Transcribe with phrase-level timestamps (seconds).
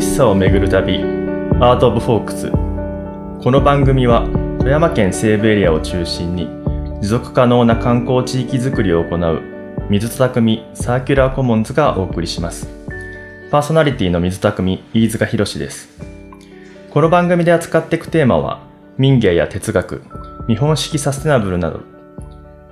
[0.00, 1.02] 美しさをめぐる旅
[1.60, 4.26] Art of Folks この番組は
[4.58, 6.46] 富山県西部エリアを中心に
[7.02, 9.42] 持続可能な観光地域づくりを行う
[9.90, 12.66] 水と匠サーキュラーコモンズがお送りします。
[13.50, 15.90] パーソナリティの水と匠飯塚博です。
[16.90, 18.62] この番組で扱っていくテーマは
[18.96, 20.02] 民芸や哲学
[20.48, 21.82] 日本式サステナブルなど。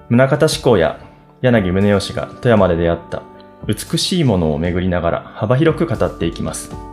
[0.08, 0.98] 棟方志功や
[1.42, 3.22] 柳宗悦が富山で出会った
[3.66, 6.87] 美しいものを巡りながら幅広く語っていきます。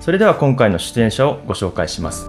[0.00, 2.26] それでは今回の出演者をご紹介します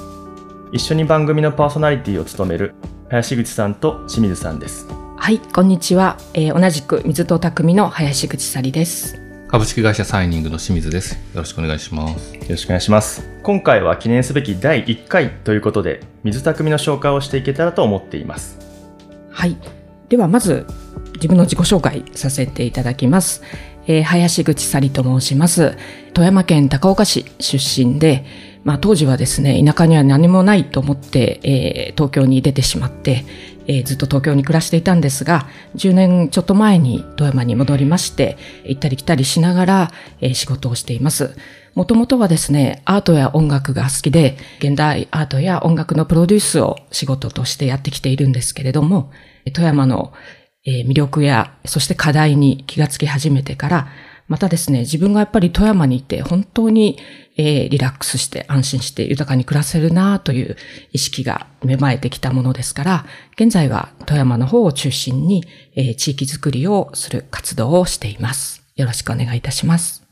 [0.71, 2.75] 一緒に番組のパーソナリティを務める
[3.09, 4.87] 林口さんと清水さんです
[5.21, 6.17] はい、こんにちは。
[6.33, 9.19] えー、同じく水戸匠の林口さりです。
[9.49, 11.15] 株式会社サイニングの清水です。
[11.15, 12.33] よろしくお願いします。
[12.33, 13.29] よろしくお願いします。
[13.43, 18.57] 今回は記念すべき第1回ということで、水匠の紹介をしていけたらと思っています。
[19.29, 19.57] はい。
[20.07, 20.65] ではまず、
[21.15, 23.43] 自分の自己紹介させていただきます。
[23.89, 25.75] えー、林口さりと申します。
[26.13, 28.23] 富山県高岡市出身で、
[28.63, 33.25] まあ当時はですね、田舎には何もないと思って、えー、東京に出てしまって、
[33.65, 41.35] えー、ずっと東京に暮らしていたんですが、10年ちょっと前に富山に戻りまして、行ったり来たりしながら、えー、仕事をしています。
[41.73, 49.11] もともとはですね、アートや音楽が好きで、現代アートや音楽のプロデュースを仕事としてやってきているんですけれども、
[49.51, 50.13] 富山の
[50.65, 53.87] え魅力や、そして課題に気がつき始めてから、
[54.27, 56.99] またですね、自分がやっぱり富山にいて本当に、
[57.35, 60.55] え、リラックスして安心して豊かに暮らせるなという
[60.91, 65.43] 意識が芽生えてきたものですから、現在は富山の方を中心に、
[65.75, 68.61] え、地域づくりをする活動をしています。
[68.75, 70.03] よろしくお願いいたします。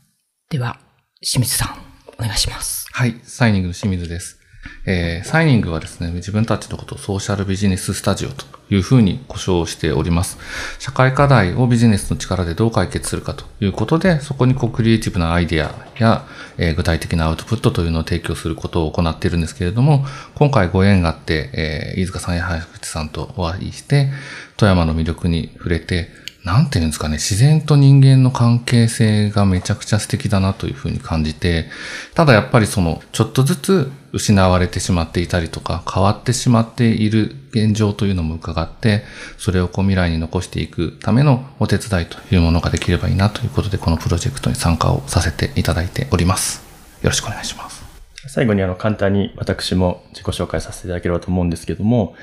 [0.50, 0.80] では、
[1.20, 1.78] 清水さん、
[2.18, 2.88] お願いします。
[2.92, 4.37] はい、サイニングの清水です。
[4.86, 10.38] えー、サイニングはですね、自分たちのことをソーシャルビジネススタジオというふうに呼称しております。
[10.78, 16.26] 社会課題をビジネスの力でどう解決するかということで、そこにこうクリエイティブなアイデアや、
[16.56, 24.10] えー、具体的なアウトプットというのを提供することを行っているんですけれども、今回ご縁があって、えー、飯塚さんや林口さんとお会いして、
[24.56, 26.08] 富山の魅力に触れて、
[26.44, 31.68] なんていうんですかね、自然と人間の関係性がめちゃくちゃ素敵だなというふうに感じて、
[32.14, 39.02] ただやっぱりその、ちょっとずつ失われてしまっていたりとか、変わってしまっている現状というのも伺って、
[39.36, 46.64] それをこう未来に残していくためのお手伝いというものができればいいなということで、このプロジェクトに参加をさせていただいております。
[47.02, 47.84] よろしくお願いします。
[48.28, 52.14] 最後にあの簡単に私も自己紹介させていただければと思うんですけども、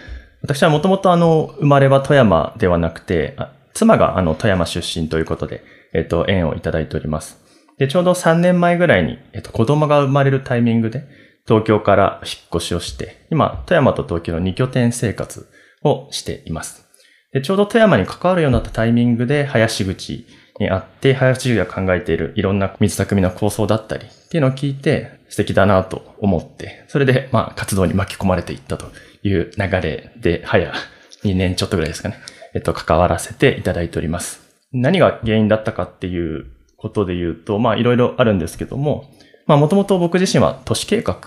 [0.41, 3.35] 私はもともとあの、生まれは富山ではなくて、
[3.73, 5.63] 妻があの富山出身ということで、
[5.93, 7.41] えっと、縁をいただいております。
[7.77, 11.07] で、ちょうど3年前ぐらいに、えっと、子供が生まれるタイミングで、
[11.47, 15.47] 東京から引っ越しをして、今、富山と東京の2拠点生活
[15.83, 16.85] をしています。
[17.33, 20.25] で、ちょうど富山に関わるようになったタイミングで、林口
[20.59, 28.87] にあって、林口が考えているいろんな水匠の構想だったりっていうのを聞いて、素敵だなと思って、それで、まあ、活動に巻き込まれていったと
[29.23, 30.71] いう流れで、早
[31.23, 32.17] 2年ちょっとぐらいですかね。
[32.53, 34.41] えっと、関わらせていただいております。
[34.71, 36.45] 何が原因だったかっていう
[36.77, 39.11] ことで言うと、まあいろいろあるんですけども、
[39.45, 41.17] まあもともと僕自身は都市計画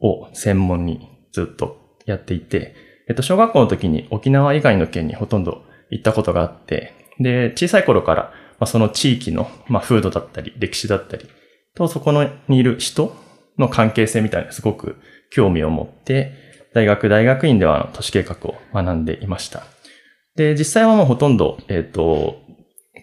[0.00, 2.74] を専門にずっとやっていて、
[3.08, 8.22] えっと、小学校の時に沖縄以外の県にほとんど行ったことがあって、で、小さい頃から、
[8.58, 11.28] まあ、その地域の、まあ、風土だったり、歴史だったり、
[11.74, 13.14] と、そこのにいる人
[13.58, 14.96] の関係性みたいなすごく
[15.30, 16.32] 興味を持って、
[16.74, 19.64] 大学、大学院では都市計画を学んでいました。
[20.36, 22.36] で、実際はもうほとんど、えっ、ー、と、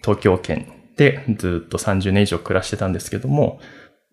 [0.02, 0.66] 東京圏
[0.96, 3.60] でずっと30年以上暮らしてたんですけども、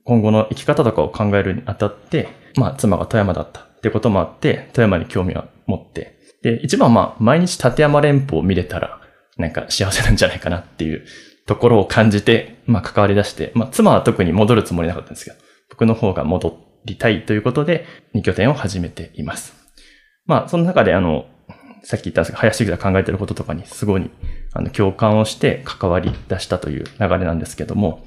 [0.08, 9.02] 今後の生き方とかを考えるにあたって、まあ、妻が富山だったってこともあって、富山に興味を持って、で、一番まあ、毎日立山連峰を見れたら、
[9.36, 11.06] なんか幸せなんじゃないかなっていう
[11.46, 15.38] ところを感じて、まあ、関わり出して、まあ、妻は特に戻るつもりなかったんですけど、
[15.70, 17.86] 僕の方が戻りたいということで、
[18.16, 19.56] 2拠点を始めています。
[20.26, 21.26] まあ、その中であの、
[21.84, 24.10] さっき言ったんですが、林口が考えてることとかにすごい、
[24.54, 28.06] あの、共感をして関わり出したという流れなんですけども、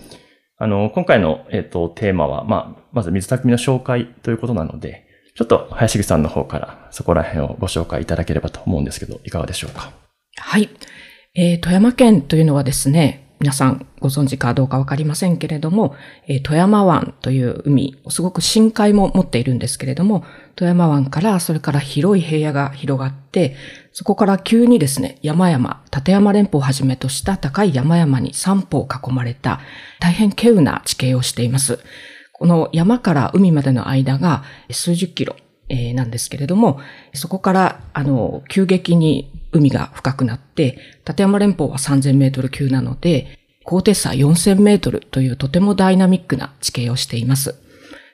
[0.62, 9.90] あの、今回の、えっ、と、テーマは、まあ、まず水匠の紹介ということなので、ちょっと林口さんの方からそこら辺をご紹介いただければと思うんですけど、いかがでしょうか？
[10.36, 10.68] はい。
[11.34, 15.96] えー、富山県というのはですね、皆さんご存知かどうかわかりませんけれども、
[16.26, 20.26] えー、富山湾という海、すごく深海も持っているんですけれども、
[20.56, 23.56] 富山湾からそれから広い平野が広がって、
[23.92, 29.60] そこから急にですね、山々、立山連峰をはじめとした高い山々に三方囲まれた
[30.00, 31.78] 大変稀有な地形をしています。
[32.32, 35.34] この山から海までの間が数十キロ
[35.70, 36.80] えなんですけれども、
[37.14, 47.54] そこから、あの、急激に海が深くなって、立山連峰は3000メートル級なので、高低差4000メートルというとてもダイナミックな地形をしています。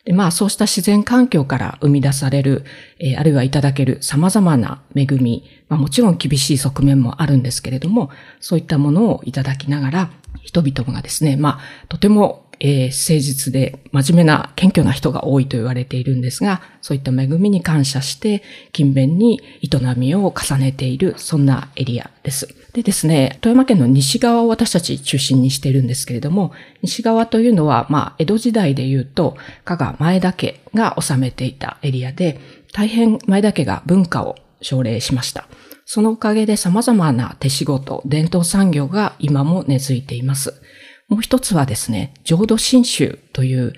[0.04, 2.64] で、まあそうした自然環境から生み出される、
[2.98, 10.10] えー、あるいはいただける様々な恵み、まあもちろん厳しい側面もあるんですけれども、そういったものをいただきながら、
[10.42, 18.42] 人々がですね、まあとてもえー、誠実で真面目な謙虚な人が多いと言われているんですが、そういった恵みに感謝して、
[18.72, 22.48] 勤勉に営みを重ねている、そんなエリアです。
[22.72, 32.38] でですね、富山県の西側を私たち中心にしているんですけれども、西側というのは、まあ、江戸時代で言うと、加賀前田家が治めていたエリアで、
[32.72, 35.48] 大変前田家が文化を奨励しました。
[35.86, 40.60] そのおかげで様々な手仕事、伝統産業が今も根付いています。
[41.08, 43.72] もう一つはですね、浄土真宗という、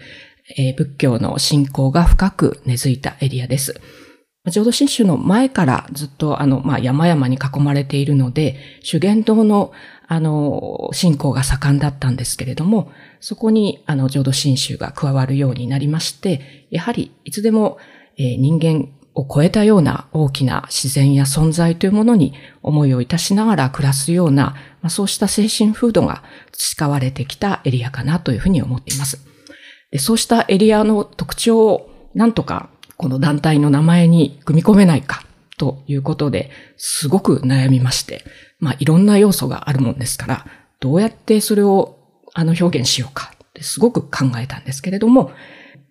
[0.56, 3.80] えー、仏教の信仰が深く根付いたエリアです。
[4.50, 9.72] 浄土真宗の前からずっとあの、まあ、山々に囲まれているので、修験道の
[10.10, 12.90] あの、信仰が盛んだったんですけれども、
[13.20, 17.76] そこにあの浄土真宗が加わるようになりまして、やはりいつでも、
[18.16, 26.22] えー、人間を超えたような大きな自然や存在というものに思いをいたしながら暮らすような、まあ、そうした精神風土が
[26.52, 29.18] 培われてきたエリアかなというふうに思っています。
[29.90, 35.24] でそうしたエリアの特徴をなんとかこの団体の名前に組み込めないか
[35.56, 38.22] ということですごく悩みまして、
[38.60, 40.46] まあいろんな要素があるもんですから、
[40.78, 41.98] どうやってそれを
[42.34, 45.32] あの表現しようかってすごく考えたんですけれども、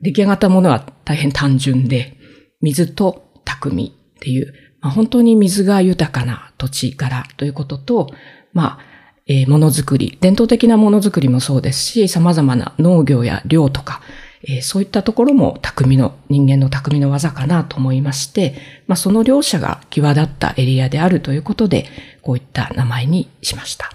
[0.02, 2.17] 出来上がったものは大変単純で、
[2.62, 8.10] 水と匠っていう、まあ、本当に水が豊かな土地柄ということと、
[8.54, 8.80] まあ、
[9.28, 14.02] えー、ものづくり、伝統的なものづくりもそうですし、様々な農業や漁とか、
[14.44, 18.56] えー、そういったところも匠の、人間の匠の技かなと思いまして、
[18.88, 21.88] まあ、その両者が際立ったエリアであるということで、
[22.22, 23.92] こういった名前にしました。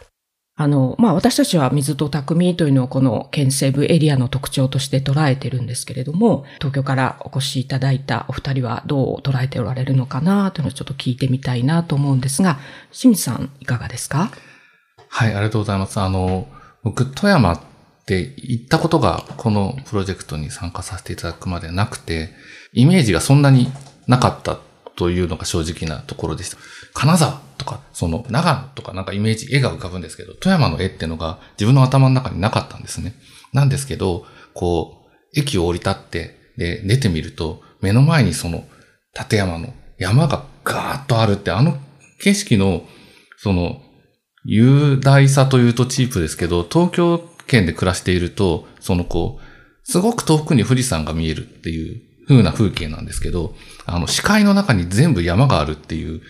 [0.54, 12.58] あの、まあ、私たちは水と匠というのをこの県西部エリアの特徴として捉えてるんですけれども、東京からお越しいただいたお二人はどう捉えておられるのかなというのをちょっと聞いてみたいなと思うんですが、
[12.92, 14.30] 清水さんいかがですか？
[15.08, 15.98] はい、ありがとうございます。
[16.00, 16.48] あの、
[16.82, 17.60] 僕、富山っ
[18.04, 22.30] て行ったことがこのプロジェクトに参加させていただくまでなくて、
[22.74, 23.72] イメージがそんなに
[24.06, 24.58] なかった
[24.96, 26.56] というのが正直なところでした。
[26.94, 33.14] 金沢とか、その長野とかなんかイメージ、絵が浮かぶんですけど、富山の絵っていうのが自分の頭の中になかったんですね。
[33.52, 38.64] なんですけど、こう、駅を降り立って、で、出てみると、目の前にその
[39.18, 41.78] 立山の山がガーッとあるって、あの
[42.20, 42.86] 景色の、
[43.38, 43.80] その、
[44.44, 49.52] 雄大さというとチープですけど、東京圏で暮らしていると、そのこう、
[49.84, 56.22] すごく遠くに富士山が見えるっていう風な風景なんですけど、あの、視界の中に全部山があるっていう、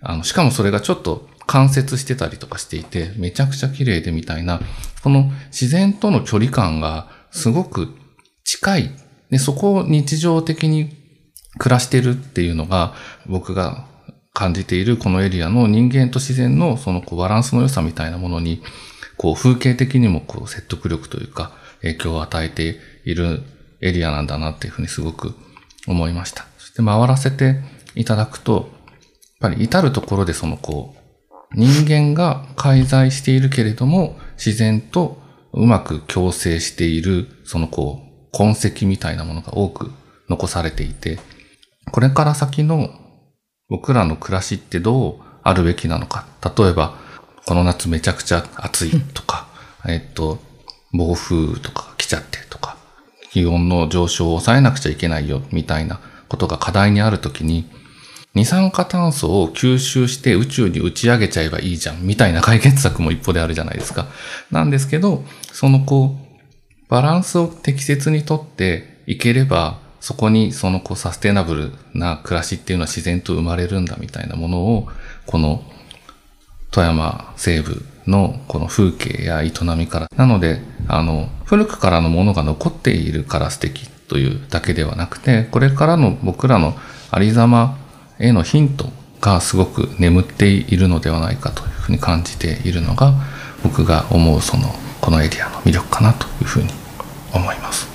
[0.00, 4.60] あの、しかもそれがちょっと関節してたりとかしていて、めちゃくちゃ綺麗でみたいな、
[5.02, 7.94] この自然との距離感がすごく
[8.44, 8.90] 近い。
[9.30, 10.96] で、そこを日常的に
[11.58, 12.94] 暮らしてるっていうのが、
[13.26, 13.86] 僕が
[14.32, 18.62] 感じているこのエリアの人間と自然のそのこうバランスの良さみたいなものに、
[19.16, 21.52] こう風景的にもこう説得力というか
[21.82, 23.42] 影響を与えている
[23.82, 25.34] エリアなんだなっていうふうにすごく
[25.86, 26.46] 思いました。
[26.58, 27.60] そして回らせて
[27.94, 28.70] いただくと、
[29.40, 31.00] やっぱり至るところでそのこう、
[31.54, 35.20] 人間が介在しているけれども、自然と
[35.52, 39.90] うまく共生している、そのこう、痕跡みたいなものが多く
[40.28, 41.18] 残されていて、
[41.90, 42.90] これから先の
[43.68, 46.26] 僕らの暮らしってどうあるべきなのか。
[46.56, 46.94] 例えば、
[47.46, 49.48] この夏めちゃくちゃ暑いとか、
[49.88, 50.38] えっと、
[50.92, 52.69] 暴風とか来ちゃってとか、
[53.32, 57.68] 気温の上昇を抑えなくちゃいけないよ、みたいなことが課題にあるときに、
[58.34, 64.06] 二酸化炭素を吸収して宇宙に打ち上げちゃえばいいじゃん、みたいな解決策も一歩であるじゃないですか。
[64.50, 66.30] なんですけど、そのこう、
[66.88, 74.88] バランスを適切にとっていければ、そこにそのこうサステナブルな暮らしっていうのは自然と生まれるんだみたいなものを、
[75.26, 75.62] この
[76.70, 80.08] 富山西部のこの風景や営みから。
[80.16, 86.74] なので、あの、古くからのものが残っているから素敵というだけではなくて、これからの僕らの
[87.10, 87.76] ありざま
[88.20, 88.88] へのヒント
[89.20, 93.14] がすごく眠っているのではないかというふうに感じているのが、
[93.64, 96.68] 僕が思うその、このエリアの魅力かなというふうに
[97.34, 97.88] 思います。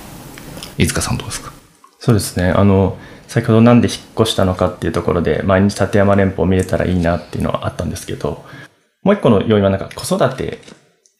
[0.76, 1.50] 飯塚さんどうですか？
[1.98, 2.50] そうですね。
[2.50, 8.44] あの、先ほどなんで引っ越したのかっていうところで、毎日立山連峰を見れたらいいなっていうのはあったんですけど、
[9.02, 10.58] もう一個の要因はなんか子育て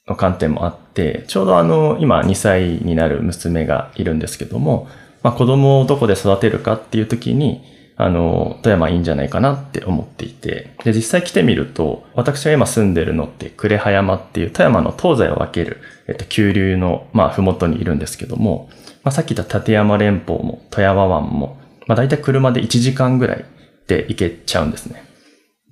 [0.06, 4.88] の観点もあって、ちょうどあの、今2歳になる娘がいるんですけども、
[5.22, 7.62] まあ子供をどこで育てるかっていう時に、
[7.98, 18.68] あの、富山いいんじゃないかなって思っていて、で、実際来てみると、私が今住んでるのって呉羽山っていう富山の東西を分ける、えっと、急流の、まあ、ふもとにいるんですけども、
[19.02, 23.44] まあ、さっき言った立山連峰も富山湾も、まあ、大体車で1時間ぐらい
[23.86, 25.02] で行けちゃうんですね。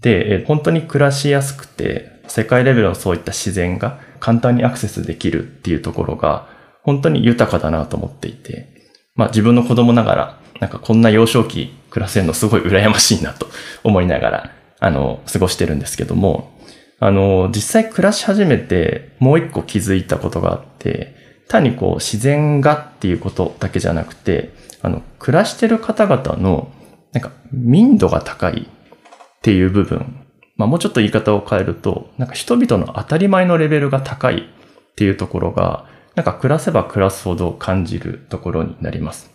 [0.01, 6.49] で、本当に暮らしやすくて、世界レベルのそういった自然が簡単にアクセスできるっていうところが、
[6.83, 8.69] 本当に豊かだなと思っていて、
[9.15, 13.47] まあ自分の子供ながら、なんかこんな幼少期暮らせるのすごい羨ましいなと
[13.83, 16.53] 思いながら、あの、過ごしてるんですけども、
[17.01, 21.15] あの、実際暮らし始めてもう一個気づいたことがあって、
[21.49, 26.73] 単にこう自然がっていうことだけじゃなくて、あの、暮らしてる方々の、
[27.13, 30.24] なんか民度が高いっていう部分、
[30.57, 39.31] まあもうちょっと言い方を変えると、なんか人々の当たり前のレベルが高いっていうところが、なんか暮らせば暮らすほど感じるところになります。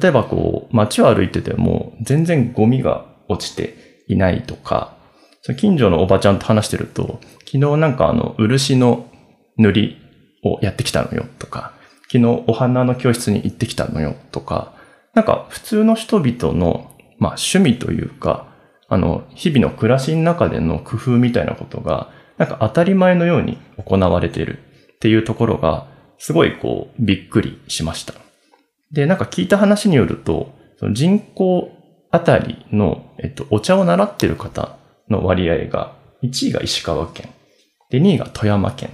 [0.00, 4.94] 例えばこう、街を歩いてても全然ゴミが落ちていないとか、
[5.56, 9.10] 近所のおばちゃんと話してると、昨日なんかあの、漆の
[9.56, 9.98] 塗り
[10.44, 11.72] をやってきたのよとか、
[12.12, 14.74] 昨日お花の教室に行ってきたのよとか、
[15.14, 18.51] なんか普通の人々の、まあ趣味というか、
[18.92, 24.58] あの、日々の暮らしの中での工夫みたいなことが、なんか当たり前のように行われている
[24.96, 25.86] っていうところが、
[26.18, 28.12] すごいこう、びっくりしました。
[28.90, 31.72] で、なんか聞いた話によると、その人口
[32.10, 34.76] あたりの、えっと、お茶を習ってる方
[35.08, 37.30] の割合が、1位が石川県、
[37.88, 38.90] で、2位が富山県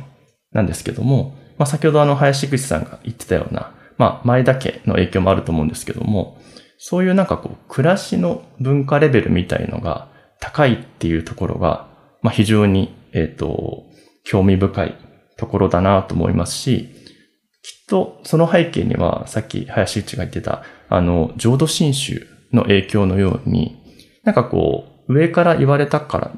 [0.52, 6.37] なんですけども、まあ、先ほどあの、林口さんが言ってたような、まあ、前田家の影響もあると思うんですけども、
[6.78, 10.08] そういうなんかこう、暮らしの文化レベルみたいのが
[10.40, 11.88] 高いっていうところが、
[12.22, 13.84] まあ、非常に、えっ、と、
[14.24, 14.96] 興味深い
[15.36, 16.88] ところだなと思いますし、
[17.62, 23.76] きっとその背景には、さっき林内が言ってた、あの、浄土真宗の影響のように、
[24.24, 26.32] なんかこう、上から言われたから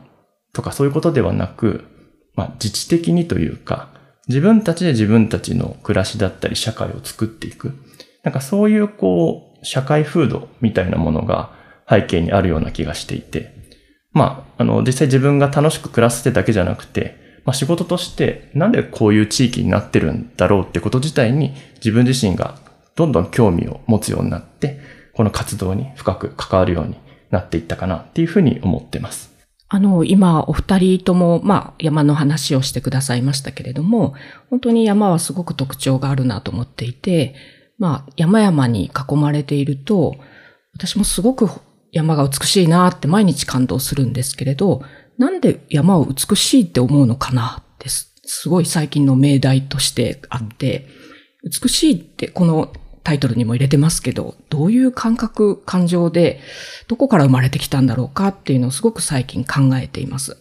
[0.52, 1.84] とかそういうことではなく、
[2.34, 3.88] まあ、自治的にというか、
[4.28, 7.74] 自分たちで自分たちの暮らしだったり社会を作っていく。
[8.22, 11.50] なんかそういうこう、社会風土みたいなものが
[11.88, 13.54] 背景にあるような気がしていて、
[14.12, 22.58] まあ、あの、実際自分が楽しく暮らすってだけじゃなくて、まあ、仕事としてなんでこういう地域になってるんだろうってこと自体に自分自身が
[22.96, 24.78] どんどん興味を持つようになって、
[25.14, 26.96] この活動に深く関わるように
[27.30, 29.30] なっていったかなっていうふうに思ってます。
[29.72, 34.14] あの、今、お二人とも、まあ、山の話をしてくださいましたけれども、
[34.50, 37.36] 本当に山はすごく特徴があるなと思っていて、
[37.80, 40.14] まあ、山々に囲まれていると、
[40.74, 41.48] 私もすごく
[41.92, 44.82] 山が美しいなって毎日感動するんですけれど、
[45.16, 50.86] なんで山を美しいって思うのかなってす、すごい最近の命題としてあって、
[51.42, 52.70] 美しいってこの
[53.02, 56.40] タイトルにも入れてますけど、どういう感覚、感情で、
[56.86, 60.36] どこから生まれてきたんだろうかっていうのをすごく最近考えています。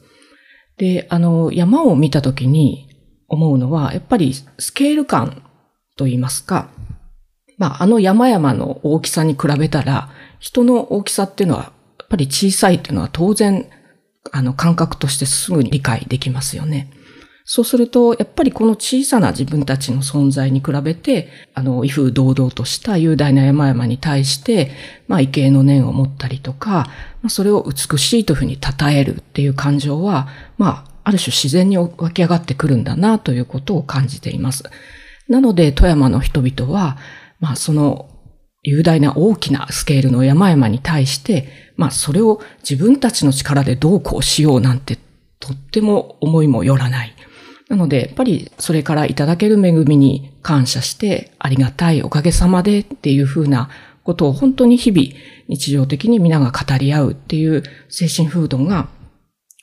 [0.78, 2.90] で、あの、山を見たときに
[3.30, 5.42] 思うのは、やっぱりスケール感
[5.96, 6.70] と言いますか、
[7.60, 13.70] まあ、あの山々の大きさに比べたら、人の大きさっていうのは、やっぱり小さいっていうのは当然、
[14.32, 16.90] あの、感覚としてすぐに理解できますよね。
[17.44, 24.72] そうすると、やっぱりこの小さな自分たちの存在に比べて、あの、威風堂々とした雄大な山々に対して、
[25.08, 26.70] まあ、畏敬の念を持ったりとか、
[27.22, 34.64] まあ、それを美しいというふうに称えるっていう感情は、まあ、ある種自然に湧き上がってくるんだなということを感じています。
[35.28, 36.98] なので、富山の人々は、
[37.40, 38.10] まあ、その
[38.64, 44.98] 雄大な大きなスケールの山々に対して、まあ、それを自分たちの力でどうこうしようなんて、
[45.40, 47.16] とっても思いもよらない。
[47.70, 53.70] なので、やっぱりそれからいただける恵みに感謝して、ありがたいおかげさまでっていうふうな
[54.04, 55.08] ことを本当に日々
[55.48, 58.90] 日常的に皆が語り合うっていう精神風土が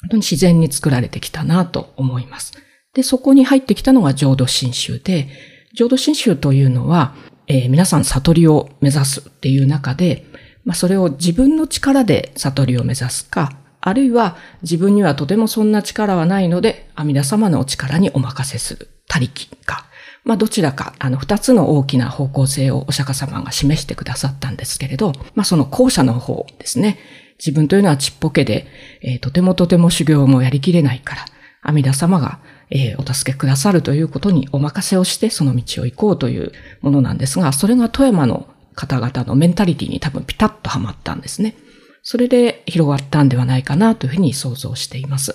[0.02, 2.52] 本当に自然に作られてきたなと思います。
[2.94, 5.28] で、そこに入ってきたのが浄土真宗で、
[5.74, 7.14] 浄土真宗というのは、
[7.48, 10.26] えー、皆さん悟りを目指すっていう中で、
[10.64, 19.86] まあ、それを自分の力で悟りを目指すか、あるいは自分にはとてもそんな力はないので、阿弥陀様のお力にお任せする、他力か。
[20.24, 26.98] まあどちらか、あの二つの大きな方向性をお釈迦様が示してくださったんですけれど、まあその後者の方ですね。
[27.38, 28.66] 自分というのはちっぽけで、
[29.02, 31.24] えー、とてもとても修行もやりきれないから、
[31.62, 41.56] 阿弥陀様が、えー、お助けくださるということにお任せをしてその道を行こうというものなんですが、それが富山の方々のメンタリティに多分ピタッとはまったんですね。
[42.02, 45.34] それで広がったんではないかなというふうに想像しています。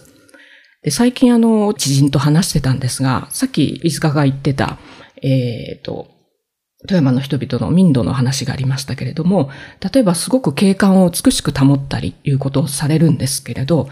[0.83, 4.77] で最近あの、知人と話してたんですが、さっき飯塚が言ってた、
[5.21, 6.07] えっ、ー、と、
[6.87, 9.51] 富山の人々の民度の話がありましたけれども、
[9.93, 13.89] 例えばすごく景観を美しく保ったりいうことをされるんですけれど、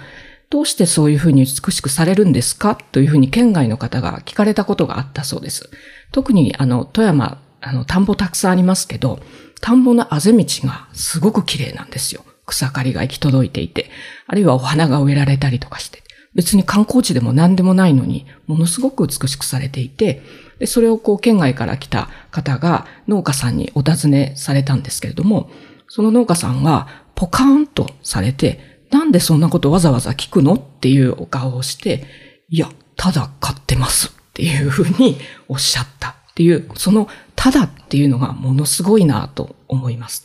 [0.49, 2.75] どうしてそういうふうに美しくされるんですか？
[2.91, 5.69] というふうに県外の方が聞かれたことがあったそうです。
[6.11, 9.19] 特にあの、富山、あの、田んぼたくさんありますけど、
[9.61, 12.23] 田んぼのあぜ道がすごく綺麗なんですよ。
[12.47, 13.91] 草刈りが行き届いていて、
[14.25, 16.01] あるいはお花が植えられたりとかして。
[16.33, 20.23] 別に観光地でも何でもないのに、ものすごく美しくされていて、
[20.57, 25.51] でそれをこう県外から来た方が農家さんにお尋ねされたんですけれども、
[25.87, 30.53] その農家さんはポカーンとされて、なんでそんなことわざわざ聞くの？
[30.53, 32.05] っていうお顔をして、
[32.49, 35.17] いや、ただ買ってますっていうふうに
[35.47, 40.23] おっしゃったっていう、そのただっていうのがものすごいなと思います。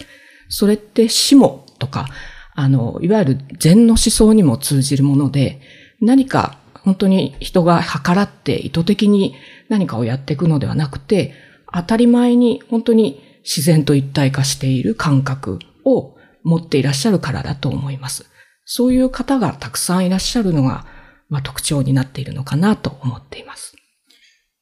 [0.49, 2.07] それって死もとか、
[2.55, 5.61] あの、いわゆる禅の思想にも通じるもので、
[6.01, 9.35] 何か本当に人が計らって意図的に
[9.69, 11.35] 何かをやっていくのではなくて、
[11.73, 18.27] 当たり前に本当に自然と一体化している感覚を持っていらっしゃるからだと思います。
[18.65, 20.87] そういう方がたくさんいらっしゃるのが、
[21.29, 23.77] まあ、特徴になっているのかなと思っています。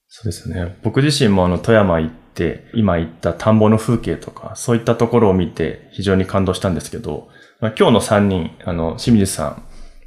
[0.09, 0.79] そうですね。
[0.83, 7.29] 僕自身もあの富山行って、今言った田んぼの風景とか、そういったところを見て非常に感動したんですけど、
[7.61, 9.63] まあ、今日の3人、あの、清水さん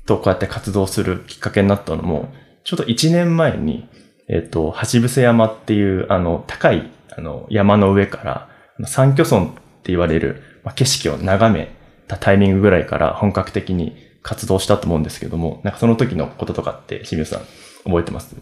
[0.05, 2.33] とこうやって活動するきっかけになったのも、
[2.63, 3.87] ちょうど1年前に、
[4.27, 8.49] えっ、と、橋伏山っていう、あの、高い、あの、山の上から、
[8.87, 11.74] 三巨村って言われる、まあ、景色を眺め
[12.07, 17.41] たタイミングぐらいから本格的に活動したと思うんですけども、なんかその時のこととかって清水さん
[17.85, 18.35] 覚えてます？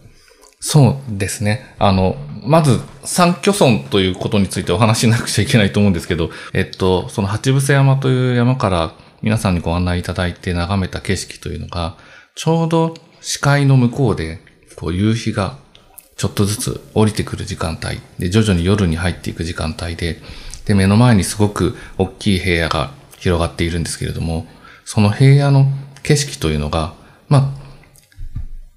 [0.60, 1.74] そうですね。
[1.78, 11.98] あの、まず、三巨村ということについてお話しなくちゃいけないと思うんですけど、えっと、その八伏山という山から皆さんにご案内いただいて眺めた景色というのが、
[12.34, 14.40] ちょうど視界の向こうで、
[14.76, 15.58] こう夕日が
[16.16, 20.16] ちょっとずつ降りてくる時間帯で、徐々に夜に入っていく時間帯で、
[20.64, 22.94] で、目の前にすごく大きい平野が
[23.24, 24.46] 広がっているんですけれども、
[24.84, 25.66] その平野の
[26.02, 26.92] 景色というのが、
[27.28, 27.64] まあ、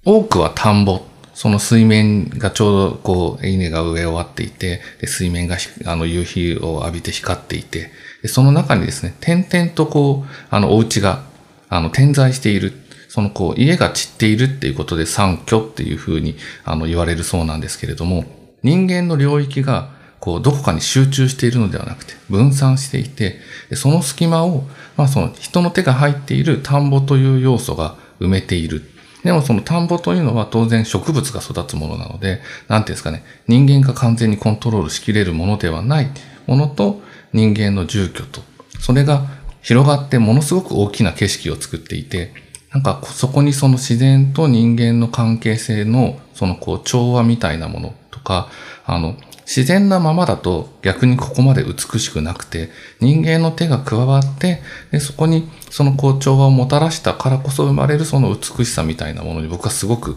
[0.04, 1.02] 多くは田んぼ、
[1.34, 7.90] その水面がちょうどこう、稲が植え終わっていて、で水面があの夕日を浴びて光っていて、
[8.22, 11.24] でその中にですね、点々とこう、あの、お家が、
[11.68, 12.72] あの、点在している。
[13.08, 18.24] そのこう、家が散っているっていうことで三居っていうふうに、あの、言われるそうなんですけれども、
[18.62, 23.38] 人間の領域が、こう、どこかに集中しているのではなくて、分散していて、
[23.74, 24.64] その隙間を、
[24.96, 28.82] まあその人の手が入っている田んぼという要素が埋めている。
[29.24, 36.10] でもその田んぼというのは当然植物が育つものなので、なんていうんですかね、人間が完全にコントロールしきれるものではない
[36.46, 37.02] ものと
[37.32, 38.40] 人間の住居と、
[38.80, 39.26] それが
[39.60, 42.32] 広がってものすごく大きな景色を作っていて、
[42.72, 48.48] なんかそこにその自然と人間の関係性のそのこう調和みたいなものとか、
[48.86, 49.16] あの、
[49.48, 52.68] 自然なままだと逆にここまで美しくなくて、
[53.00, 54.60] 人間の手が加わって、
[54.92, 60.16] でそこにそのこう調和をもたらしたからこそ生まれるその美しさみたいなものに僕はすごく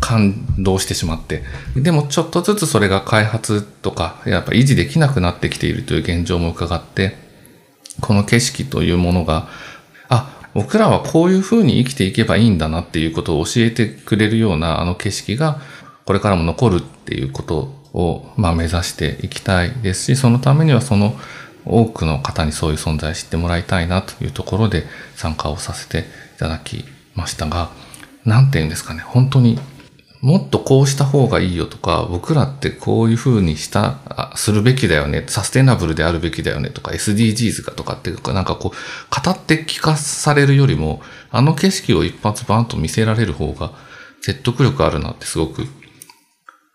[0.00, 1.44] 感動してしまって、
[1.76, 7.16] でもちょっとずつそれが開発とか、やっぱ維持できなくなってきているという現状も伺って、
[8.00, 9.48] この景色というものが、
[10.08, 15.60] あ、僕らはこういうふうに生きていけばいいんだなっていうことを教えてくれるようなあの景色が、
[16.04, 21.16] これからも残るっていうことを、まあ、目指していきたいですし、そのためにはその
[21.64, 24.84] 多くの方にそういう存在知ってもらいたいなというところで
[25.16, 26.02] 参加をさせてい
[26.38, 27.70] ただきましたが、
[28.24, 29.58] なんて言うんですかね、本当に
[30.20, 43.72] もっとこうした方がいいよとか、僕らってこういう風にした、するべきだよね、サステナブルであるべきだよねとか、SDGs がとかっていうか、なんかこう、語って聞かされるよりも、あの景色を一発バンと見せられる方が、
[44.20, 45.66] 説得力あるなってすごく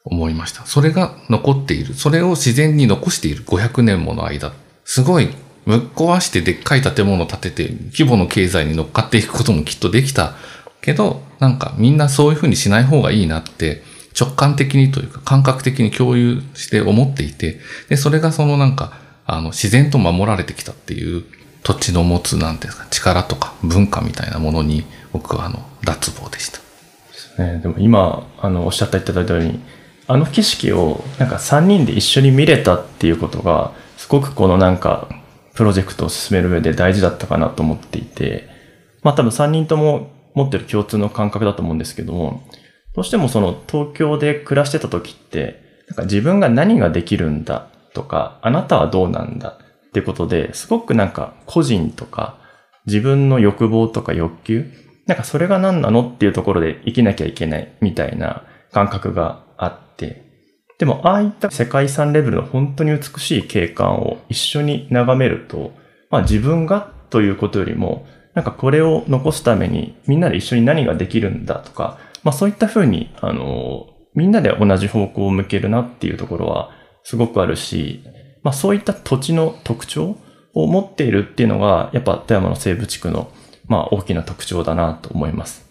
[0.03, 0.65] 思いました。
[0.65, 1.93] それが残っている。
[1.93, 4.53] それを自然に残している500年もの間。
[4.83, 5.29] すごい、
[5.65, 10.33] ぶっ壊してでっかい建物を建てて、規模の経済に乗っかっていくこともきっとできた
[10.81, 13.83] けど、なんかみんなそういうふうにしない方がいいなって
[14.19, 17.59] 直感的にというか感覚的に共有して思っていて、
[17.89, 18.93] で、それがそのなんか、
[19.25, 21.23] あの、自然と守られてきたっていう
[21.63, 24.83] 土地の持つ、なんていうんですか、力とか文化みたいなものに
[25.13, 26.57] 僕はあの、脱帽でした。
[26.57, 26.63] で
[27.13, 27.59] すね。
[27.59, 29.59] でも今、あの、おっしゃっていただいたように、
[30.07, 35.07] あの景色をなんか3人で一緒に見れたっていうことが、すごくこのなんか、
[35.53, 38.49] プロジェクトを進める上で大事だったかなと思っていて、
[39.03, 42.47] まあ多分3人とも持ってる共通の感覚だと思うんですけども、
[42.93, 52.37] どうしてもその東京で暮らしてた時って、なんか自分が何ができるんだとか、あなたはどうなんだってことで、すごくなんか個人とか
[52.85, 54.71] 自分の欲望とか欲求、
[55.05, 59.43] なんかそれが何なのっていうところで生きなきゃいけないみたいな感覚が、
[60.79, 65.73] でも、ああいった世界遺産レベルの本当に美しい景観を一緒に眺めると、
[66.09, 76.71] まあ自分がということよりも、なんかこれを残すためにみんなで一緒に何ができるんだとか、まあそういったふうに、あの、みんなで同じ方向を向けるなっていうところは
[77.03, 78.03] すごくあるし、
[78.43, 80.17] まあそういった土地の特徴
[80.53, 83.31] を持っているっていうのが、やっぱ富山の西部地区の、
[83.67, 85.70] まあ大きな特徴だなと思います。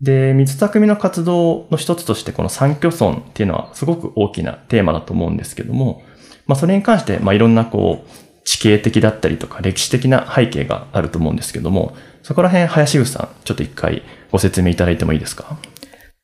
[0.00, 6.02] で、水匠の活動の一つとしてこの三居村っていうのはすごく大きなテーマだと思うんですけども、
[6.46, 8.08] まあそれに関して、まあいろんなこう、
[8.44, 15.58] 地形的だったりとか歴史的な背景があると思うんですけども、そこら辺林口さん、ちょっと一回ご説明いただいてもいいですか？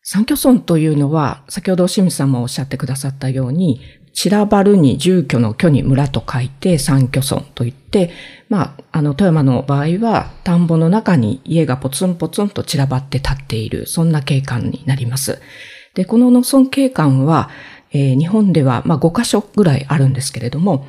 [0.02, 3.80] 三居村というのは、先ほど清水さんもおっしゃってくださったように、
[4.16, 8.10] 散らばるに住居の居に村と書いて三居村といって、
[8.48, 15.38] まあ、あの、富山の場合は、田んぼの中に家がポツンポツンと散らばって立っている、そんな景観になります。
[15.92, 17.50] で、この農村景観は、
[17.92, 20.86] えー、日本では、まあ、5カ所ぐらいあるんですけれども、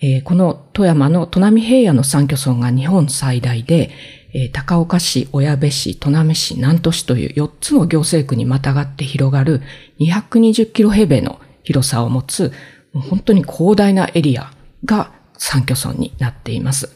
[0.00, 3.90] えー、この富山の砺波平野の三居村が日本最大で、
[4.32, 9.60] えー、高岡市、小矢部市、砺波市、南砺市という4つの行政区にまたがって広がる
[9.98, 12.52] 220キロ平米の広さを持つ、
[12.92, 14.52] 本当に広大なエリア
[14.84, 16.90] が三居村になっています。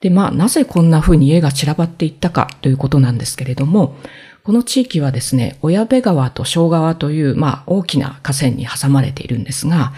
[0.00, 3.96] で、まあ、なぜこんな風に家が散らばっていったかということなんですけれども、
[4.42, 9.92] この地域はですね、親部川と小川という、まあ、大きな河川に挟まれているんですが、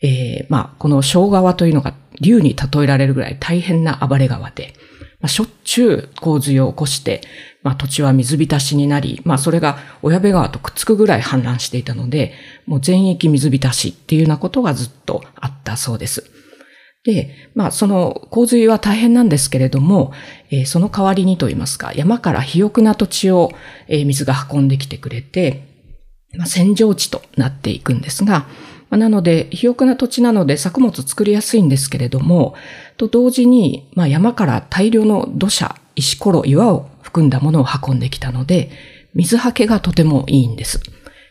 [0.00, 4.74] えー、まあ、この小川というのが竜に例えられるぐらい大変な暴れ川で、
[5.20, 7.20] まあ、しょっちゅう洪水を起こして、
[7.62, 12.34] まあ、土地は水浸しになり、まあ、それが親部川とくっつくぐらい氾濫していたので、
[12.66, 16.24] もう全域水浸しっていうようなことがずっとあったそうです。
[17.04, 20.12] で、まあ、その洪水は大変なんですけれども、
[20.50, 23.52] えー、その代わりにと言いますか、山から肥沃な土地を、
[23.88, 25.64] えー、水が運んできてくれて、
[26.34, 28.46] まあ、戦場地となっていくんですが、
[28.88, 32.54] まあ、なので、肥沃な土地なので作物作りやすいんですけれども、
[32.96, 38.70] と同時に、まあ、山から大量の土砂、石ころ、岩を含んだものを運んできたので、
[39.14, 40.80] 水はけがとてもいいんです。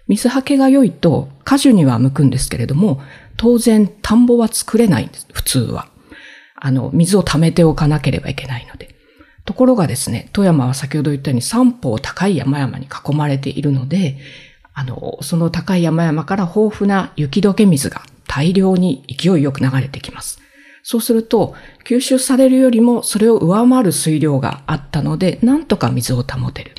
[0.07, 3.01] 水はけが良いと果樹には向くんですけれども、
[3.35, 5.87] 当然田んぼは作れないんです、普通は。
[6.55, 8.93] あの、水を溜めておかなければいけないので。
[9.43, 14.17] ところがですね、富山は先ほど言ったように三方高い山々に囲まれているので、
[14.75, 20.40] あの、その高い山々から豊富な雪解け水が大量に勢いよく流れてきます。
[20.83, 26.71] そうすると、吸収されるよりもそれを上回る水量があったので、なんとか水を保てる。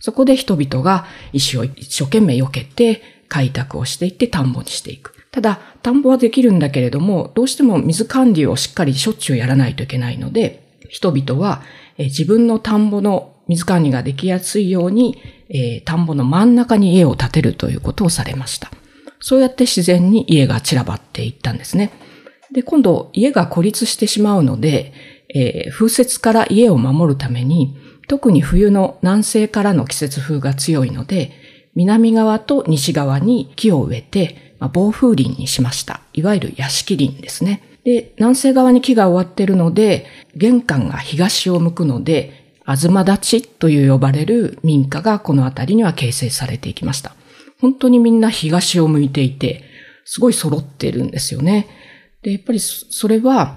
[0.00, 5.14] そこで人々が石を一生懸命避けて開拓をしていって田んぼにしていく。
[5.30, 11.62] ただ、田んぼはできるんだけれども、どうしても水管理をしっかりしょっちゅうやらないといけないので、人々は
[11.98, 15.18] 自分の田んぼの水管理ができやすいように、
[15.48, 18.70] えー、田んぼの真ん中に家を建てるということをされました。
[19.20, 21.90] そうやって自然に家が散らばっていったんですね。
[22.52, 24.92] で、今度家が孤立してしまうので、
[25.34, 27.76] えー、風雪から家を守るために、
[28.08, 31.32] 特に冬の南西からの季節風が強いので、
[31.74, 36.00] 南側と西側に木を植えて、まあ、暴風林にしました。
[36.12, 37.62] いわゆる屋敷林ですね。
[37.84, 47.14] で、南西側に木が終わってるので、玄関が東を向くので、東立ちという呼ばれる民家がこの辺りには形成されていきました。
[47.60, 49.64] 本当にみんな東を向いていて、
[50.04, 51.66] すごい揃ってるんですよね。
[52.22, 53.56] で、やっぱりそれは、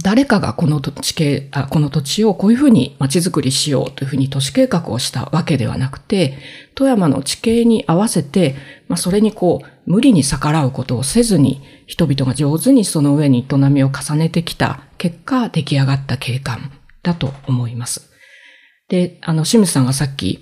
[0.00, 6.38] 誰かがこの土地系、あこの土地をこういうふうに街づくりしようというふうに都市計画をしたわけではなくて、
[6.76, 8.54] 富山の地形に合わせて、
[8.86, 16.70] まあ、それにこう、無理に逆らうことをせずに、人々が上手にその上に営みを重ねてきた結果、出来上がった景観
[17.02, 18.12] だと思います。
[18.88, 20.40] で、あの、清水さんがさっき、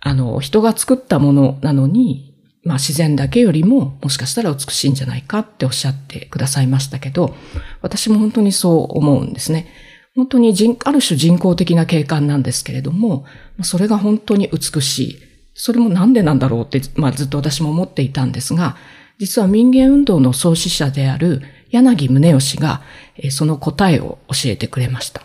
[0.00, 2.27] あの、人が作ったものなのに、
[2.68, 7.34] まあ自然だけよりももしかしたら美しいんじゃないかっておっしゃってくださいましたけど、
[7.80, 9.68] 私も本当にそう思うんですね。
[10.14, 13.24] 本当に人、ある種人工的な景観なんですけれども、
[13.62, 15.18] それが本当に美しい。
[15.54, 18.76] それもなんでなんだろうって、まあずっと私も思っていたんですが、
[19.18, 22.82] 実は民芸運動の創始者である柳宗義が、
[23.30, 25.22] その答えを教えてくれました。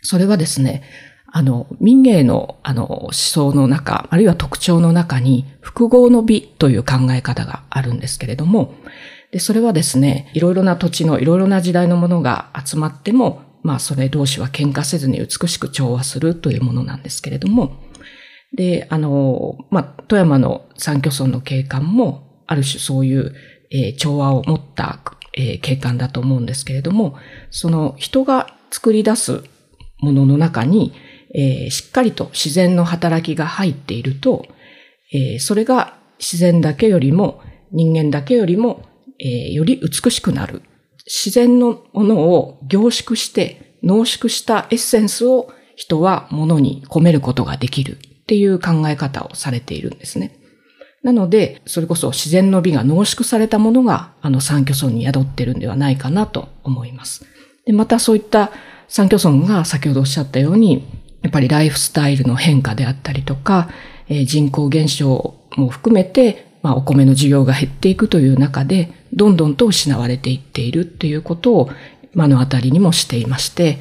[0.00, 0.82] それはですね、
[1.30, 8.74] あの、民芸の、あの、思想の中、あるいは特徴の中に、複合の美という考え方があるんですけれども、
[9.30, 17.76] で、それはですね、いろいろな土地のいろいろな時代のものが集まっても、まあ、それ同士は喧嘩せずに美しく調和するというものなんですけれども、
[18.54, 23.34] で、あの、まあ、富山の三居村の景観も、ある種そういう、
[23.70, 25.00] えー、調和を持った、
[25.34, 27.16] えー、景観だと思うんですけれども、
[27.50, 29.44] その人が作り出す
[30.00, 30.94] ものの中に、
[31.34, 34.46] えー、しっかりと自然の働きが入っていると、
[35.12, 38.82] えー、それが自然だけよりも、人間だけよりも、
[39.20, 40.62] えー、より美しくなる。
[41.06, 50.38] 自然のものを凝縮して濃縮したエッセンスを人は物に込めることができるっていう考え方をされているんですね。
[51.02, 57.24] なので、それこそ自然の美が濃縮されたものが、あの三巨村に宿ってるんではないかなと思います。
[57.64, 58.50] で、またそういった
[58.88, 60.84] 三巨村が先ほどおっしゃったように、
[61.28, 63.68] やっぱりライフスタイルの変化であったりとか、
[64.08, 71.70] えー、人口減少も含めて、まあ、お米の需要が減っていくという中で、どんどんと失われていっているということを
[72.14, 73.78] 目の当たりにもしていまして、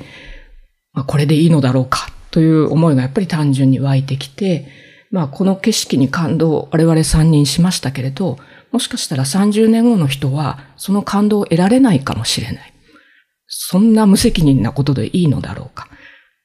[0.91, 4.67] まあ、これでいいのだろうかという思いがやっぱり単純に湧いてきて、
[5.09, 8.39] まあ、この景色に感動を我々3人しましたけれど、
[8.73, 12.73] もしかしたら30年後の人はその感動を得られないかもしれない。
[13.47, 15.87] そんな無責任なことでいいのだろうか。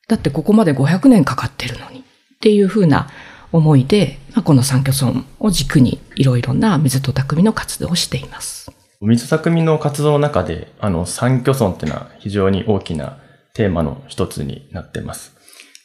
[0.09, 2.01] だってここまで500年かかってるのに。
[2.01, 3.09] っていうふうな
[3.53, 8.73] 思いで、この三拠村を軸にいろいろな水と匠の活動をしています。
[9.01, 13.19] 水匠の活動の中で、あの、三拠村っていうのは非常に大きな
[13.55, 15.37] テーマの一つになっています。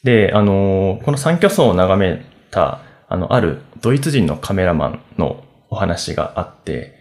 [0.04, 6.96] で、あの、この三拠村を眺めた、あの、あるドイツ人のカメラマンのお話があって、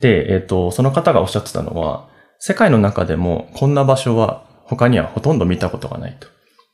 [0.00, 6.28] で、えっ、ー、と、その方がおっしゃってたのは、世界の中でもこんな場所は他にはほとんど見たことがないと。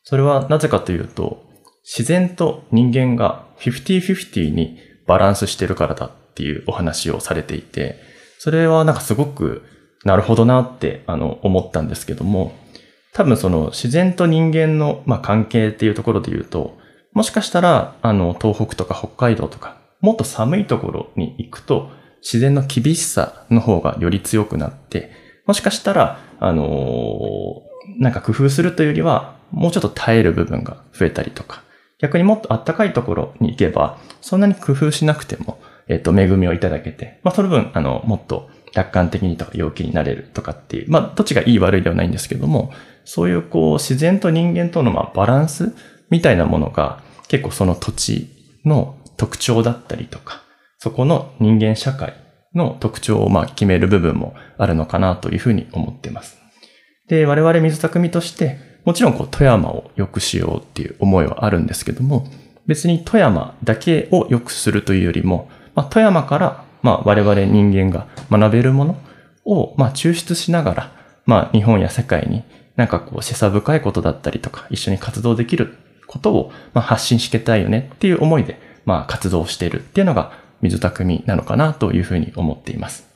[0.04, 1.42] それはなぜかというと、
[1.82, 7.96] 自然と人間が50-50にバランスしてるからだっていうお話をされていて、
[8.38, 9.62] それはなんかすごく
[10.04, 12.52] なるほどなってあの思ったんですけども、
[13.12, 16.76] 多分その自然と人間のまあ関係っていうところで言うと、
[17.12, 21.90] もしかしたらあの東北とか北海道とかもっと寒いところに行くと
[22.20, 25.12] 自然の厳しさの方がより強くなって、
[25.46, 31.62] もしかしたら、あのー、なんか工夫するというよりは、もうちょっと耐える部分が増えたりとか、
[31.98, 42.72] 逆にもっと暖かいところに行けば、そんなに工夫しなくても、えっ、と、恵みをいただけて、まあ、その分、あの、もっと楽観的にとか陽気になれるとかっていう、まあ、どっちがいい悪いではないんですけども、
[43.04, 45.74] そういうこう、自然と人間とのまあバランス
[46.10, 48.28] みたいなものが、結構その土地
[48.64, 50.42] の特徴だったりとか、
[50.78, 52.14] そこの人間社会
[52.54, 56.38] の特徴をまあ決める部分もあるのかなというふうに思っています。
[57.08, 62.26] で、我々水匠として、もちろんこう富山を良くしようっていう思いはあるんですけども、
[62.66, 68.96] 別に富山だけを良くするというよりも、まあ、富山からまあ我々人間が学べるもの
[69.44, 70.92] をまあ抽出しながら、
[71.26, 72.44] まあ日本や世界に
[72.76, 83.13] なんかこう示唆深いことだったりとか、一緒に活動できることをまあ発信してたいよねっていう思いでまあ活動しているっていうのが水匠なのかなというふうに思っています。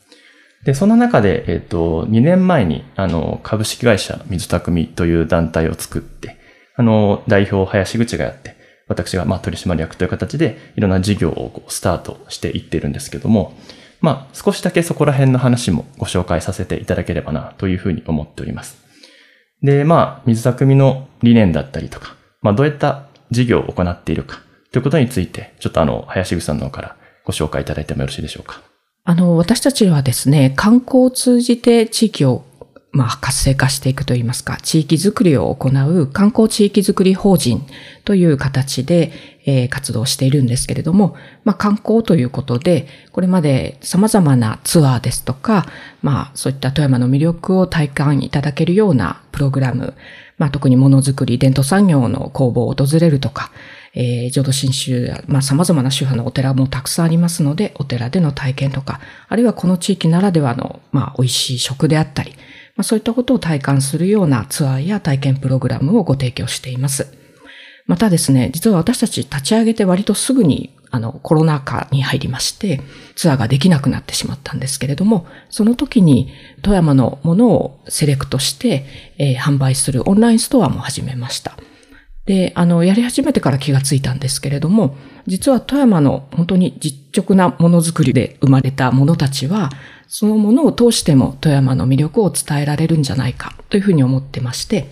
[0.64, 6.36] で、その中で、えっ、と、2年前に、あの、株式会社水匠という団体を作って、
[6.74, 8.56] あの、代表林口がやって、
[8.88, 13.54] 私が、まあ、取締役という形で、いろんな事業をスタートしていってるんですけども、
[14.00, 18.78] まあ、少しだけそこら辺の話もご紹介させていただければな、というふうに思っております。
[19.62, 24.40] で、まあ、水匠の理念だったりとか、まあ、どういった事業を行っているか、
[24.72, 28.62] ということについて、ちょっとあの、林口さんの方からご紹介いただいてもよろしいでしょうか。
[29.08, 32.44] あの、私たちはですね、観光を通じて地域を
[32.90, 37.66] まあ、活性化していくといいますか、地域づくりを行う観光地域づくり法人
[38.04, 39.12] という形で、
[39.46, 45.66] えー、活動しているんですけれども、まあ、観光ということで、これまで様々なツアーですとか、
[46.02, 49.94] まあ、そういった富山の魅力を体感いただけるようなプログラム、
[50.36, 53.52] まあ、特にものづくり、伝統産業の工房を訪れるとか、
[53.94, 62.32] えー、浄土真宗まあ様々な宗派のお寺もたくさんありますので、お寺での体験とか、あるいはこの地域ならではの、まあ美味しい食であったり、
[62.76, 67.06] まあそういったことを体感するようなツアーや体験プログラムをご提供しています。
[67.86, 72.80] またですね、実は私たち立ち上げて割とすぐにあの、コロナ禍に入りまして、
[73.14, 78.84] ツアーができなくなってしまったんですけれども、その時に富山のものをセレクトして、
[79.18, 81.56] えー、販売するオンラインストアも始めました。
[82.28, 84.94] で、あの、やり始めてから気がついたんですけれども、
[85.26, 89.70] 実は富山の本当に実直なものづくりで生まれた者たちは、
[90.08, 94.88] そのものを通しても富山の魅力を伝えられるんじゃないかというふうに思ってまして、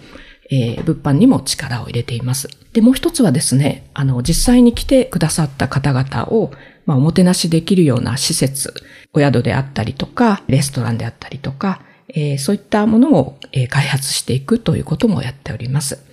[0.50, 2.48] えー、物販にも力を入れています。
[2.72, 6.52] で、もう一つはですね、あの、実際に来てくださった方々を、
[6.86, 8.72] まあ、おもてなしできるような施設、
[9.12, 16.05] お宿であったりとか、レストランであったりとか、えー、そういったものを、えー、開発していくということもやっております。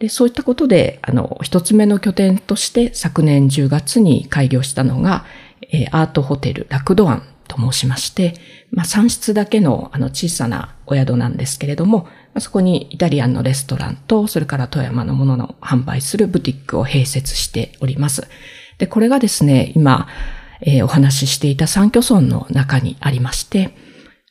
[0.00, 5.26] で、そういったことで、あの、一つ目の拠点として昨年10月に開業したのが、
[5.70, 8.34] えー、アートホテルラクドアンと申しまして、
[8.72, 18.26] まあ、3室だけのあの小さなお宿なんですけれども、まそこにイタリアンのレストランと、それから富山のものの販売するブティックを併設しております。
[18.78, 20.08] で、これがですね、今、
[20.62, 23.76] えー、お話ししていた三居村の中にありまして、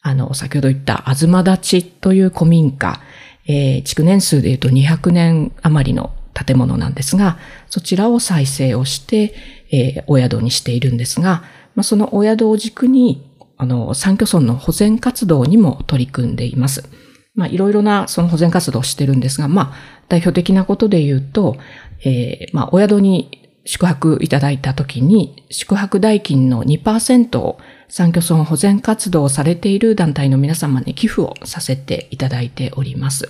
[0.02, 3.02] あの、先ほど言ったあずま立ちという古民家、
[3.50, 9.34] えー、築年数で言うと200年余りの建物なんですが、そちらを再生をして、
[9.72, 16.88] えー、お宿にしているんですが、まあ、そのお宿を軸に、あの、三居村の保全活動にも取り組んでいます。
[17.34, 19.76] まあ、いろいろなその保全活動をしてるんですが、まあ、
[20.10, 21.58] 代表的なことで言うと、
[22.06, 27.58] えー、まあ、お宿に宿泊いただいたときに、宿泊代金の2%を
[27.90, 33.30] 産居村保全活動をされている団体の皆様に寄付をさせていただいております。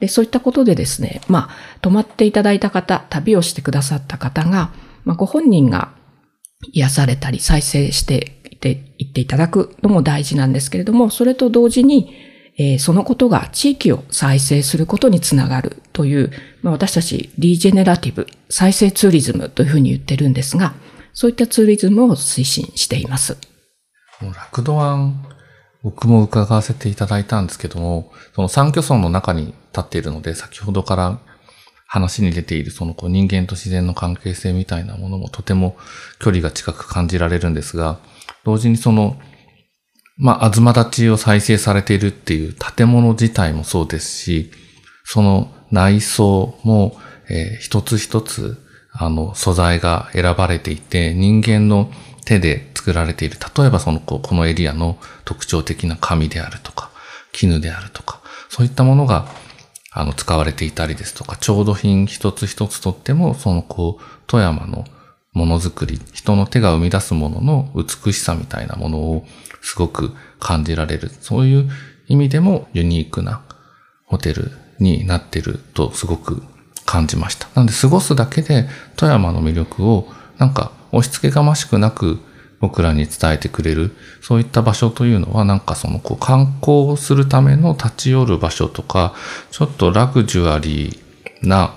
[0.00, 4.72] で、そういったことでですね、まあ、泊まっていただいた方、旅をしてくださった方が、
[5.04, 5.92] まあ、ご本人が
[6.72, 12.14] 癒されたり再生していっていっていただくのも大事なんですけれども、それと同時に、
[12.56, 16.30] えー、そのことが地域を再生することにつながるという、
[16.62, 20.74] まあ、私たちリージェネラティブ、再生ツーリズムというふうに言ってるんですが、
[21.12, 23.49] そういったツーリズムを推進しています。
[24.22, 25.24] ラクド湾、
[25.82, 31.18] 僕も伺わせていただいたんですけども、その三居村の中に立っているので、先ほどから
[31.86, 35.76] 話に出ているそのこう人間と自然の関係性みたいなものもとても
[36.20, 37.98] 距離が近く感じられるんですが、
[38.44, 39.18] 同時にその、
[40.16, 44.52] まあ、あ立ちを再生されているっていう建物自体もそうですし、
[45.04, 46.96] その内装も、
[47.28, 48.58] えー、一つ一つ、
[48.92, 51.90] あの、素材が選ばれていて、人間の
[52.24, 53.36] 手で作られている。
[53.56, 56.90] 例えばその、このエリアの特徴的な紙であるとか、
[57.32, 59.28] 絹であるとか、そういったものが、
[59.92, 64.84] あの、使われていたりですとか、調度品一つ一つとっても、その、こう、富山の
[65.34, 69.26] ものづくり、人の手が生み出すものの美しさみたいなものを
[69.60, 71.10] すごく感じられる。
[71.20, 71.70] そういう
[72.08, 73.42] 意味でもユニークな
[74.06, 76.42] ホテルになってるとすごく
[76.86, 77.46] 感じました。
[77.54, 82.18] なんで過ごすだけで富山の魅力をなんか押し付けがましくなく
[82.60, 89.14] 僕らに伝えてくれる、そういった場所というのはなんかそのこう観光するための立ち寄る場所とか、
[89.50, 91.74] ちょっとラグジュアリーな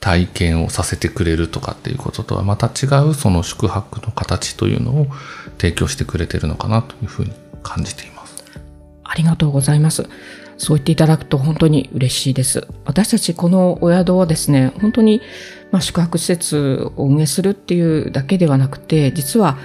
[0.00, 5.06] 体験をさせてくれるとかっていうこととはまた違うその宿泊の形というのを
[5.58, 8.44] 提供してくれてるのかなというふうに感じています。
[9.04, 10.08] ありがとうございます。
[10.58, 12.66] そう言っていただくと本当に嬉しいです。
[12.84, 15.22] 私たちこのお宿はですね、本当に
[15.70, 19.56] まあ宿泊施設を運営するっていうだけではなくて、実は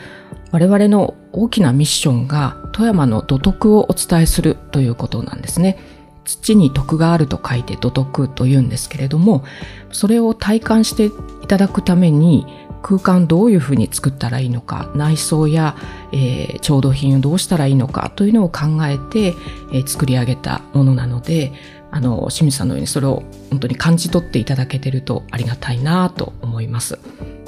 [0.54, 5.80] 我々の大きなミッションが富山の土徳をお伝えするということなんですね。
[6.26, 9.44] 土に徳があると書いて土徳と言うんですけれども、
[9.92, 11.12] それを体感してい
[11.48, 12.46] ただくために
[12.84, 15.76] 空間どういうふうに作ったらいいのか、内装や、
[16.12, 19.34] えー、調度品をどうしたらいいのかというのを考えて、
[19.72, 21.52] えー、作り上げたものなので、
[21.90, 27.00] あの、清水さんのようにそれを本当に感じ取っていただけてるとありがたいなと思います。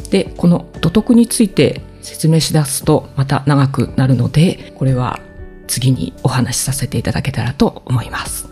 [0.09, 5.19] で、この土徳について説明しだすとまた長くなるので、これは
[5.67, 8.47] 次にお話しさせていただけたらと思います。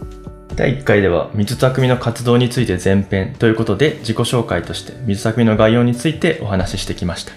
[0.55, 7.33] 第1回では水匠の活動について前編ということで自己紹介として水匠の概要についてお話ししてきました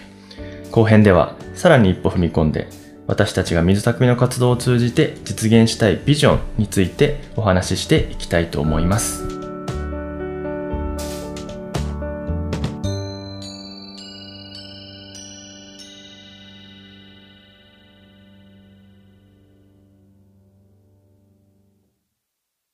[0.71, 2.69] 後編ではさらに一歩踏み込んで
[3.07, 9.46] 私たちが水匠の活動を通じて実現したいビジョンについてお話ししていきたいと思います。